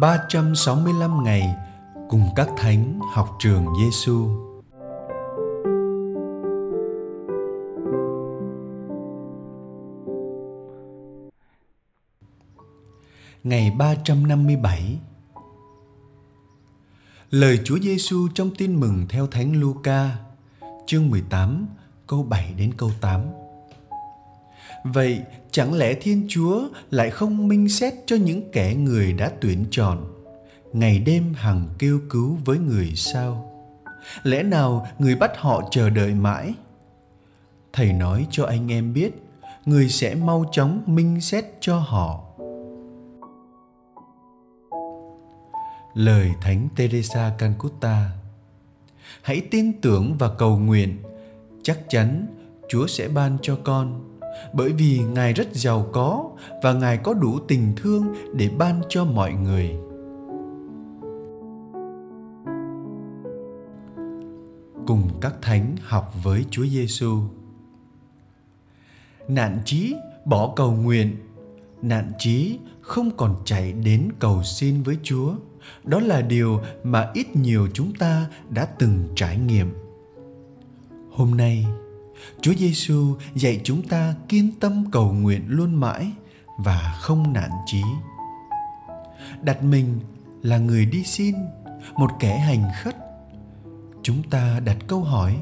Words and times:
365 0.00 1.24
ngày 1.24 1.54
cùng 2.08 2.28
các 2.36 2.48
thánh 2.56 3.00
học 3.14 3.36
trường 3.38 3.66
Giêsu. 3.78 4.28
Ngày 13.44 13.70
357 13.78 14.98
Lời 17.30 17.60
Chúa 17.64 17.78
Giêsu 17.78 18.28
trong 18.34 18.50
Tin 18.58 18.80
mừng 18.80 19.06
theo 19.08 19.26
Thánh 19.26 19.60
Luca, 19.60 20.16
chương 20.86 21.10
18, 21.10 21.66
câu 22.06 22.22
7 22.22 22.54
đến 22.56 22.72
câu 22.76 22.90
8. 23.00 23.20
Vậy 24.92 25.22
chẳng 25.50 25.74
lẽ 25.74 25.94
Thiên 25.94 26.26
Chúa 26.28 26.68
lại 26.90 27.10
không 27.10 27.48
minh 27.48 27.68
xét 27.68 27.94
cho 28.06 28.16
những 28.16 28.50
kẻ 28.52 28.74
người 28.74 29.12
đã 29.12 29.32
tuyển 29.40 29.64
chọn, 29.70 30.24
ngày 30.72 30.98
đêm 30.98 31.34
hằng 31.34 31.68
kêu 31.78 32.00
cứu 32.10 32.38
với 32.44 32.58
người 32.58 32.92
sao? 32.94 33.52
Lẽ 34.22 34.42
nào 34.42 34.86
người 34.98 35.14
bắt 35.14 35.30
họ 35.36 35.68
chờ 35.70 35.90
đợi 35.90 36.14
mãi? 36.14 36.54
Thầy 37.72 37.92
nói 37.92 38.26
cho 38.30 38.44
anh 38.44 38.72
em 38.72 38.92
biết, 38.92 39.10
người 39.66 39.88
sẽ 39.88 40.14
mau 40.14 40.44
chóng 40.52 40.82
minh 40.86 41.20
xét 41.20 41.44
cho 41.60 41.78
họ. 41.78 42.24
Lời 45.94 46.30
Thánh 46.40 46.68
Teresa 46.76 47.32
Calcutta 47.38 48.10
Hãy 49.22 49.40
tin 49.50 49.80
tưởng 49.80 50.16
và 50.18 50.30
cầu 50.38 50.58
nguyện, 50.58 50.96
chắc 51.62 51.78
chắn 51.88 52.26
Chúa 52.68 52.86
sẽ 52.86 53.08
ban 53.08 53.38
cho 53.42 53.58
con 53.64 54.17
bởi 54.52 54.72
vì 54.72 54.98
ngài 54.98 55.32
rất 55.32 55.54
giàu 55.54 55.86
có 55.92 56.30
và 56.62 56.72
ngài 56.72 56.96
có 56.96 57.14
đủ 57.14 57.38
tình 57.48 57.72
thương 57.76 58.14
để 58.34 58.50
ban 58.58 58.80
cho 58.88 59.04
mọi 59.04 59.32
người 59.32 59.76
cùng 64.88 65.08
các 65.20 65.34
thánh 65.42 65.76
học 65.82 66.14
với 66.22 66.44
Chúa 66.50 66.66
Giêsu. 66.66 67.20
Nạn 69.28 69.58
chí 69.64 69.94
bỏ 70.24 70.52
cầu 70.56 70.72
nguyện, 70.72 71.16
nạn 71.82 72.12
chí 72.18 72.58
không 72.80 73.10
còn 73.16 73.36
chạy 73.44 73.72
đến 73.72 74.08
cầu 74.18 74.42
xin 74.42 74.82
với 74.82 74.96
Chúa. 75.02 75.34
Đó 75.84 76.00
là 76.00 76.20
điều 76.20 76.60
mà 76.84 77.10
ít 77.14 77.36
nhiều 77.36 77.68
chúng 77.74 77.94
ta 77.94 78.26
đã 78.50 78.64
từng 78.64 79.08
trải 79.14 79.38
nghiệm. 79.38 79.74
Hôm 81.10 81.36
nay, 81.36 81.66
Chúa 82.40 82.54
Giêsu 82.54 83.16
dạy 83.34 83.60
chúng 83.64 83.82
ta 83.82 84.14
kiên 84.28 84.52
tâm 84.60 84.84
cầu 84.92 85.12
nguyện 85.12 85.42
luôn 85.48 85.74
mãi 85.74 86.12
và 86.58 86.98
không 87.00 87.32
nản 87.32 87.50
chí. 87.66 87.82
Đặt 89.42 89.62
mình 89.62 90.00
là 90.42 90.58
người 90.58 90.86
đi 90.86 91.04
xin, 91.04 91.34
một 91.96 92.10
kẻ 92.20 92.38
hành 92.38 92.70
khất. 92.82 92.96
Chúng 94.02 94.22
ta 94.30 94.60
đặt 94.60 94.76
câu 94.86 95.00
hỏi, 95.00 95.36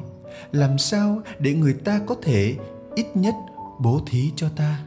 làm 0.51 0.77
sao 0.77 1.21
để 1.39 1.53
người 1.53 1.73
ta 1.73 1.99
có 2.07 2.15
thể 2.23 2.55
ít 2.95 3.07
nhất 3.15 3.35
bố 3.79 4.01
thí 4.05 4.31
cho 4.35 4.49
ta? 4.49 4.79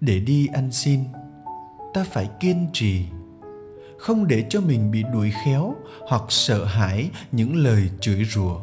Để 0.00 0.20
đi 0.20 0.46
ăn 0.46 0.72
xin, 0.72 1.00
ta 1.94 2.04
phải 2.04 2.30
kiên 2.40 2.66
trì 2.72 3.04
không 3.98 4.26
để 4.26 4.44
cho 4.48 4.60
mình 4.60 4.90
bị 4.90 5.02
đuổi 5.12 5.32
khéo 5.44 5.74
hoặc 6.08 6.22
sợ 6.28 6.64
hãi 6.64 7.10
những 7.32 7.56
lời 7.56 7.90
chửi 8.00 8.24
rủa 8.24 8.58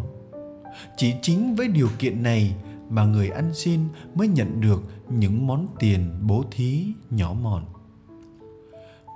chỉ 0.98 1.14
chính 1.22 1.56
với 1.56 1.68
điều 1.68 1.90
kiện 2.00 2.24
này 2.24 2.56
mà 2.90 3.06
người 3.06 3.30
ăn 3.30 3.52
xin 3.54 3.80
mới 4.16 4.28
nhận 4.28 4.62
được 4.62 4.84
những 5.10 5.48
món 5.48 5.68
tiền 5.80 6.12
bố 6.22 6.44
thí 6.52 6.88
nhỏ 7.10 7.34
mọn. 7.42 7.66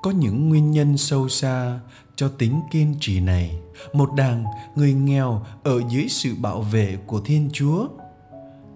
Có 0.01 0.11
những 0.11 0.49
nguyên 0.49 0.71
nhân 0.71 0.97
sâu 0.97 1.29
xa 1.29 1.79
cho 2.15 2.29
tính 2.29 2.61
kiên 2.71 2.95
trì 2.99 3.19
này. 3.19 3.59
Một 3.93 4.13
đàn 4.13 4.45
người 4.75 4.93
nghèo 4.93 5.41
ở 5.63 5.81
dưới 5.89 6.07
sự 6.09 6.35
bảo 6.41 6.61
vệ 6.61 6.97
của 7.07 7.19
thiên 7.19 7.49
chúa. 7.53 7.87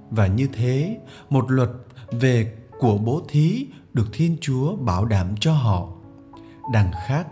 Và 0.09 0.27
như 0.27 0.47
thế, 0.53 0.97
một 1.29 1.51
luật 1.51 1.69
về 2.11 2.53
của 2.79 2.97
bố 2.97 3.21
thí 3.27 3.67
được 3.93 4.07
thiên 4.13 4.37
chúa 4.41 4.75
bảo 4.75 5.05
đảm 5.05 5.35
cho 5.39 5.53
họ. 5.53 5.87
Đàn 6.73 6.91
khác 7.07 7.27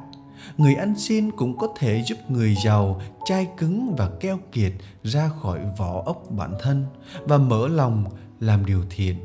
người 0.58 0.76
ăn 0.76 0.94
xin 0.98 1.32
cũng 1.32 1.58
có 1.58 1.68
thể 1.78 2.04
giúp 2.08 2.18
người 2.30 2.56
giàu 2.66 3.02
chai 3.26 3.48
cứng 3.58 3.96
và 3.98 4.10
keo 4.20 4.40
kiệt 4.52 4.72
ra 5.04 5.30
khỏi 5.42 5.60
vỏ 5.78 6.04
ốc 6.06 6.24
bản 6.30 6.54
thân 6.62 6.86
và 7.24 7.38
mở 7.38 7.68
lòng 7.68 8.06
làm 8.40 8.66
điều 8.66 8.84
thiện. 8.90 9.16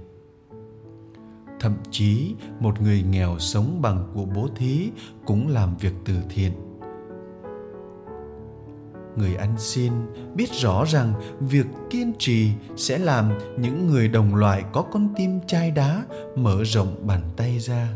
Thậm 1.61 1.77
chí, 1.91 2.35
một 2.61 2.81
người 2.81 3.03
nghèo 3.03 3.39
sống 3.39 3.83
bằng 3.83 4.11
của 4.15 4.25
bố 4.25 4.49
thí 4.57 4.91
cũng 5.27 5.49
làm 5.49 5.77
việc 5.77 5.93
từ 6.05 6.15
thiện. 6.29 6.53
Người 9.17 9.35
ăn 9.35 9.55
xin 9.59 9.93
biết 10.35 10.53
rõ 10.53 10.85
rằng 10.85 11.15
việc 11.41 11.67
kiên 11.91 12.13
trì 12.19 12.51
sẽ 12.77 12.99
làm 12.99 13.39
những 13.59 13.87
người 13.87 14.09
đồng 14.09 14.35
loại 14.35 14.65
có 14.73 14.83
con 14.83 15.09
tim 15.17 15.41
chai 15.47 15.71
đá 15.71 16.05
mở 16.37 16.65
rộng 16.65 16.97
bàn 17.07 17.23
tay 17.37 17.59
ra 17.59 17.89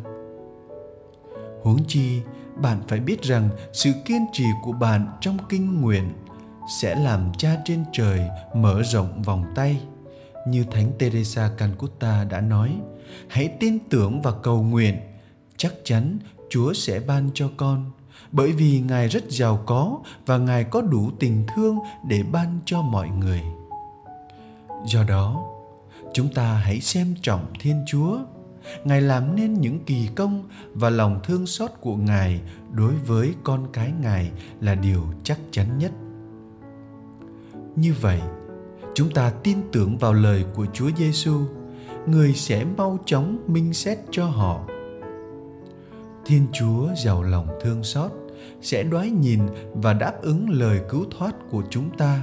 huống 1.62 1.84
chi 1.88 2.20
bạn 2.62 2.82
phải 2.88 3.00
biết 3.00 3.22
rằng 3.22 3.48
sự 3.72 3.92
kiên 4.04 4.26
trì 4.32 4.44
của 4.62 4.72
bạn 4.72 5.06
trong 5.20 5.36
kinh 5.48 5.80
nguyện 5.80 6.12
sẽ 6.68 6.94
làm 6.94 7.32
cha 7.38 7.56
trên 7.64 7.84
trời 7.92 8.20
mở 8.54 8.82
rộng 8.82 9.22
vòng 9.22 9.44
tay. 9.54 9.80
Như 10.46 10.64
thánh 10.70 10.92
teresa 10.98 11.50
calcutta 11.58 12.24
đã 12.24 12.40
nói, 12.40 12.76
hãy 13.28 13.48
tin 13.60 13.78
tưởng 13.90 14.22
và 14.22 14.32
cầu 14.42 14.62
nguyện, 14.62 14.96
chắc 15.56 15.72
chắn 15.84 16.18
chúa 16.50 16.72
sẽ 16.72 17.00
ban 17.00 17.30
cho 17.34 17.50
con, 17.56 17.90
bởi 18.32 18.52
vì 18.52 18.80
ngài 18.80 19.08
rất 19.08 19.24
giàu 19.30 19.62
có 19.66 19.98
và 20.26 20.38
ngài 20.38 20.64
có 20.64 20.80
đủ 20.80 21.10
tình 21.20 21.46
thương 21.54 21.78
để 22.08 22.22
ban 22.32 22.60
cho 22.64 22.82
mọi 22.82 23.08
người. 23.08 23.42
Do 24.86 25.04
đó, 25.04 25.44
chúng 26.12 26.34
ta 26.34 26.54
hãy 26.54 26.80
xem 26.80 27.14
trọng 27.22 27.46
thiên 27.60 27.84
chúa 27.86 28.18
ngài 28.84 29.00
làm 29.00 29.36
nên 29.36 29.54
những 29.54 29.78
kỳ 29.84 30.08
công 30.14 30.48
và 30.74 30.90
lòng 30.90 31.20
thương 31.24 31.46
xót 31.46 31.70
của 31.80 31.96
ngài 31.96 32.40
đối 32.72 32.92
với 32.94 33.34
con 33.44 33.66
cái 33.72 33.92
ngài 34.02 34.30
là 34.60 34.74
điều 34.74 35.02
chắc 35.22 35.38
chắn 35.50 35.78
nhất. 35.78 35.92
Như 37.76 37.94
vậy, 38.00 38.20
chúng 38.94 39.10
ta 39.10 39.32
tin 39.42 39.58
tưởng 39.72 39.98
vào 39.98 40.12
lời 40.12 40.44
của 40.54 40.66
chúa 40.72 40.90
giêsu, 40.98 41.40
người 42.06 42.34
sẽ 42.34 42.64
mau 42.64 42.98
chóng 43.06 43.38
minh 43.46 43.72
xét 43.72 43.98
cho 44.10 44.26
họ. 44.26 44.66
Thiên 46.26 46.46
chúa 46.52 46.88
giàu 47.04 47.22
lòng 47.22 47.48
thương 47.60 47.84
xót, 47.84 48.10
sẽ 48.62 48.82
đoái 48.82 49.10
nhìn 49.10 49.40
và 49.74 49.92
đáp 49.92 50.22
ứng 50.22 50.50
lời 50.50 50.80
cứu 50.88 51.04
thoát 51.10 51.34
của 51.50 51.62
chúng 51.70 51.90
ta 51.98 52.22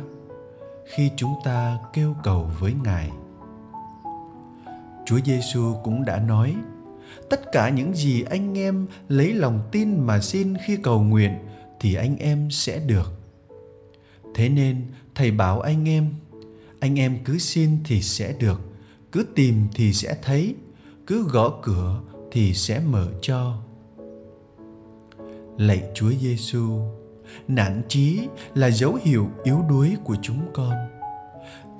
khi 0.85 1.11
chúng 1.15 1.33
ta 1.43 1.77
kêu 1.93 2.15
cầu 2.23 2.51
với 2.59 2.73
ngài. 2.83 3.11
Chúa 5.05 5.19
Giêsu 5.25 5.73
cũng 5.83 6.05
đã 6.05 6.19
nói, 6.19 6.55
tất 7.29 7.51
cả 7.51 7.69
những 7.69 7.93
gì 7.93 8.23
anh 8.29 8.57
em 8.57 8.87
lấy 9.07 9.33
lòng 9.33 9.59
tin 9.71 9.99
mà 9.99 10.21
xin 10.21 10.53
khi 10.65 10.77
cầu 10.83 11.01
nguyện 11.01 11.31
thì 11.79 11.93
anh 11.95 12.17
em 12.17 12.51
sẽ 12.51 12.79
được. 12.79 13.13
Thế 14.35 14.49
nên 14.49 14.85
thầy 15.15 15.31
bảo 15.31 15.61
anh 15.61 15.89
em, 15.89 16.13
anh 16.79 16.99
em 16.99 17.17
cứ 17.25 17.37
xin 17.37 17.69
thì 17.83 18.01
sẽ 18.01 18.33
được, 18.39 18.61
cứ 19.11 19.25
tìm 19.35 19.67
thì 19.73 19.93
sẽ 19.93 20.17
thấy, 20.21 20.55
cứ 21.07 21.23
gõ 21.23 21.59
cửa 21.63 22.01
thì 22.31 22.53
sẽ 22.53 22.79
mở 22.79 23.07
cho. 23.21 23.57
Lạy 25.57 25.83
Chúa 25.93 26.11
Giêsu, 26.21 26.79
nản 27.47 27.81
chí 27.87 28.27
là 28.53 28.69
dấu 28.69 28.97
hiệu 29.01 29.29
yếu 29.43 29.61
đuối 29.69 29.95
của 30.03 30.15
chúng 30.21 30.39
con. 30.53 30.73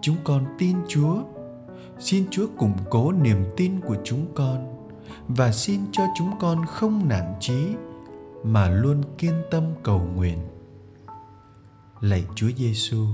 Chúng 0.02 0.16
con 0.24 0.46
tin 0.60 0.76
Chúa 0.88 1.24
xin 2.00 2.26
Chúa 2.32 2.48
củng 2.58 2.78
cố 2.90 3.12
niềm 3.12 3.46
tin 3.58 3.80
của 3.82 3.96
chúng 4.04 4.26
con 4.36 4.88
và 5.28 5.52
xin 5.52 5.82
cho 5.92 6.04
chúng 6.16 6.32
con 6.40 6.66
không 6.66 7.08
nản 7.08 7.34
chí 7.40 7.68
mà 8.44 8.70
luôn 8.70 9.02
kiên 9.18 9.34
tâm 9.52 9.64
cầu 9.84 10.02
nguyện. 10.16 10.40
Lạy 12.02 12.26
Chúa 12.36 12.50
Giêsu, 12.58 13.06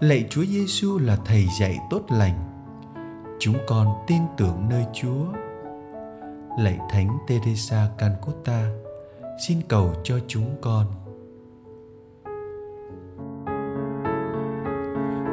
lạy 0.00 0.26
Chúa 0.30 0.44
Giêsu 0.44 0.98
là 0.98 1.16
thầy 1.24 1.46
dạy 1.60 1.78
tốt 1.90 2.02
lành. 2.08 2.46
Chúng 3.38 3.56
con 3.66 3.88
tin 4.06 4.22
tưởng 4.36 4.68
nơi 4.70 4.84
Chúa. 4.92 5.24
Lạy 6.58 6.78
Thánh 6.90 7.18
Teresa 7.28 7.88
Calcutta, 7.98 8.70
xin 9.46 9.60
cầu 9.68 9.94
cho 10.04 10.18
chúng 10.26 10.56
con. 10.60 10.86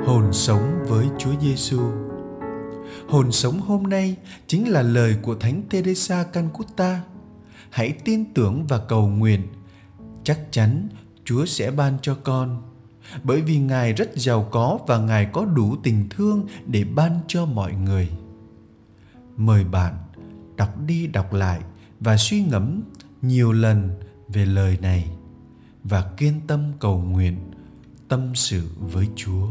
Hồn 0.06 0.34
sống 0.34 0.84
với 0.88 1.07
Chúa 1.18 1.34
Giêsu 1.42 1.81
hồn 3.08 3.32
sống 3.32 3.60
hôm 3.60 3.84
nay 3.84 4.16
chính 4.48 4.70
là 4.70 4.82
lời 4.82 5.18
của 5.22 5.36
thánh 5.36 5.62
teresa 5.70 6.24
calcutta. 6.24 7.02
Hãy 7.70 7.92
tin 7.92 8.34
tưởng 8.34 8.68
và 8.68 8.78
cầu 8.78 9.08
nguyện. 9.08 9.48
Chắc 10.24 10.40
chắn 10.52 10.88
chúa 11.26 11.46
sẽ 11.46 11.72
ban 11.72 11.98
cho 12.02 12.16
con. 12.24 12.62
Bởi 13.24 13.42
vì 13.42 13.60
ngài 13.60 13.94
rất 13.94 14.10
giàu 14.16 14.48
có 14.52 14.80
và 14.88 14.98
ngài 14.98 15.26
có 15.34 15.46
đủ 15.46 15.76
tình 15.84 16.08
thương 16.10 16.48
để 16.66 16.84
ban 16.84 17.20
cho 17.28 17.46
mọi 17.46 17.74
người. 17.74 18.10
Mời 19.38 19.64
bạn 19.64 19.98
đọc 20.58 20.82
đi 20.86 21.08
đọc 21.08 21.34
lại 21.34 21.60
và 22.00 22.18
suy 22.18 22.44
ngẫm 22.44 22.82
nhiều 23.22 23.52
lần 23.52 23.90
về 24.28 24.46
lời 24.46 24.78
này 24.82 25.08
và 25.84 26.12
kiên 26.18 26.42
tâm 26.48 26.72
cầu 26.80 27.02
nguyện 27.02 27.38
tâm 28.08 28.36
sự 28.36 28.68
với 28.80 29.08
chúa. 29.16 29.48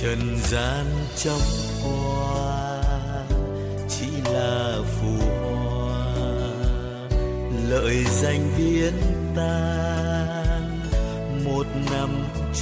Trần 0.00 0.38
gian 0.42 0.86
trong 1.16 1.40
hoa 1.82 2.82
chỉ 3.88 4.06
là 4.32 4.78
phù 4.84 5.26
hoa. 5.26 6.04
Lợi 7.68 8.04
danh 8.04 8.50
biến 8.58 8.92
tan, 9.36 10.80
một 11.44 11.66
năm 11.90 12.08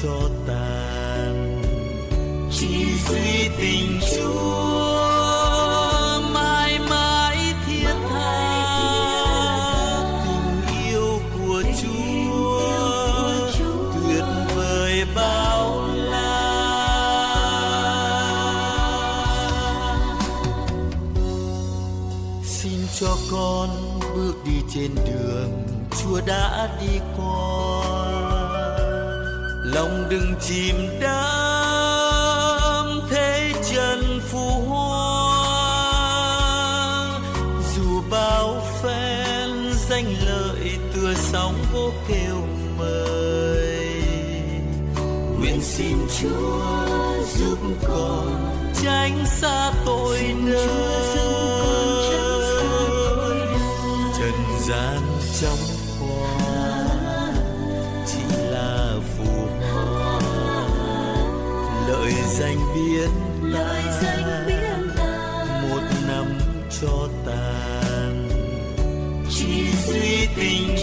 cho 0.03 0.31
tàn 0.47 1.63
chỉ 2.53 2.85
duy 3.09 3.49
tình 3.59 4.01
chúa. 4.15 4.74
Cho 23.01 23.17
con 23.31 23.69
bước 24.15 24.35
đi 24.45 24.53
trên 24.75 24.91
đường 24.95 25.67
chúa 25.91 26.21
đã 26.27 26.69
đi 26.81 26.99
qua. 27.17 27.85
Lòng 29.65 30.07
đừng 30.11 30.35
chìm 30.41 30.77
đắm 31.01 32.31
thế 33.11 33.53
trần 33.73 34.21
phù 34.31 34.51
hoa. 34.69 35.15
Dù 37.77 38.03
bao 38.11 38.63
phen 38.83 39.73
danh 39.89 40.15
lợi 40.27 40.79
tựa 40.95 41.15
sóng 41.15 41.55
vô 41.73 41.93
kêu 42.09 42.37
mời 42.79 44.03
nguyện 45.39 45.61
xin 45.63 45.97
chúa 46.21 46.61
giúp 47.37 47.59
con 47.89 48.55
tránh 48.85 49.25
xa 49.27 49.73
tội 49.87 50.35
nơi 50.45 51.24
gian 54.75 55.01
trong 55.41 55.59
hoa 56.01 56.85
chỉ 58.07 58.37
là 58.51 58.99
phù 59.17 59.33
hoa. 59.73 60.21
Lợi 61.89 62.13
danh 62.39 62.59
biến 62.75 63.11
lời 63.43 63.83
danh 64.03 64.45
biến 64.47 64.89
ta. 64.97 65.63
một 65.71 65.83
năm 66.09 66.27
cho 66.81 67.09
tàn. 67.27 68.29
Chỉ 69.31 69.65
duy 69.87 70.29
tình 70.37 70.74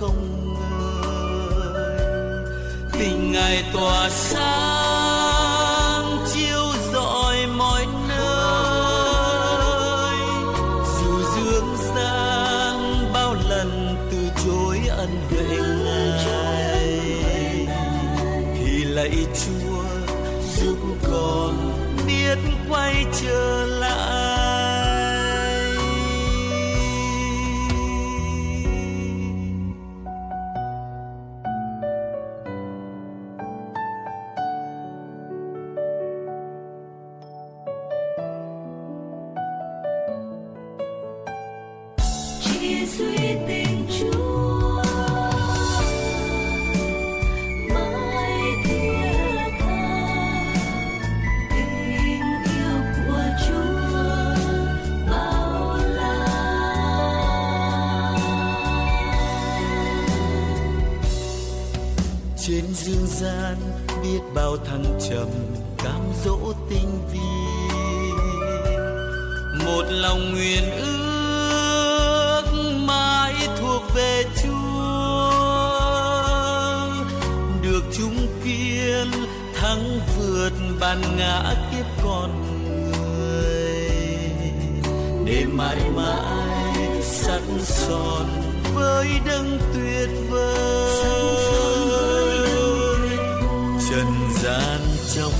không 0.00 0.54
ngơi 0.54 0.78
tình 2.92 3.32
ngài 3.32 3.64
tỏa 3.72 4.10
sáng, 4.10 5.46
chiếu 6.34 6.64
rọi 6.92 7.46
mọi 7.46 7.86
nơi. 8.08 8.18
Dù 11.00 11.22
dương 11.36 11.76
gian 11.94 12.76
bao 13.12 13.34
lần 13.48 13.96
từ 14.10 14.18
chối 14.44 14.80
ân 14.88 15.08
huệ 15.30 15.56
ngài, 16.26 16.88
thì 18.54 18.84
lạy 18.84 19.26
chúa 19.34 19.84
giúp 20.56 20.78
con 21.12 21.54
biết 22.06 22.38
quay 22.70 23.06
trở 23.22 23.64
lại. 23.64 24.37
Trên 62.48 62.64
dương 62.74 63.06
gian 63.06 63.56
biết 64.02 64.20
bao 64.34 64.56
thăng 64.56 64.98
trầm, 65.10 65.28
cám 65.78 66.00
dỗ 66.24 66.52
tinh 66.70 66.98
vi. 67.12 67.18
Một 69.64 69.84
lòng 69.90 70.34
nguyện 70.34 70.62
ước 70.76 71.07
mãi 72.88 73.34
thuộc 73.60 73.82
về 73.94 74.24
chúa. 74.42 75.30
Được 77.62 77.82
chúng 77.96 78.26
kiên 78.44 79.06
thắng 79.54 80.00
vượt 80.16 80.52
bàn 80.80 81.02
ngã 81.16 81.54
kiếp 81.70 81.86
con 82.04 82.30
người. 82.42 83.78
Để 85.24 85.44
mãi 85.52 85.80
mãi 85.96 87.02
sắt 87.02 87.42
son 87.64 88.26
với 88.74 89.08
đấng 89.26 89.58
tuyệt 89.74 90.08
vời. 90.30 90.58
Trần 93.90 94.06
gian 94.42 94.80
trong 95.14 95.32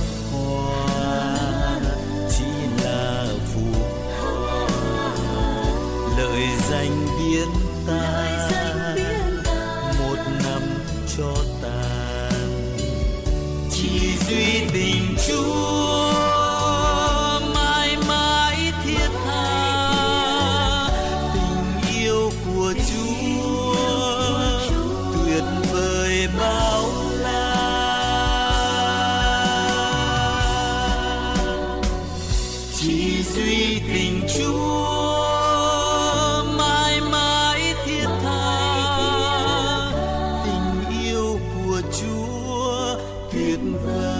written 43.61 43.85
there. 43.85 44.18